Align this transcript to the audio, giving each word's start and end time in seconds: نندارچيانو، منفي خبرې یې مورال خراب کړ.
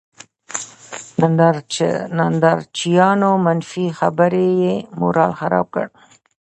نندارچيانو، 2.21 3.31
منفي 3.45 3.85
خبرې 3.99 4.47
یې 4.61 4.73
مورال 4.99 5.31
خراب 5.39 5.67
کړ. 5.75 5.85